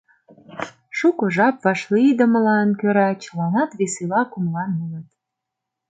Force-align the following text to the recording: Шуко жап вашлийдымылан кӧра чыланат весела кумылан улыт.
Шуко 0.97 1.25
жап 1.35 1.55
вашлийдымылан 1.63 2.69
кӧра 2.79 3.09
чыланат 3.23 3.71
весела 3.79 4.21
кумылан 4.31 4.71
улыт. 4.83 5.07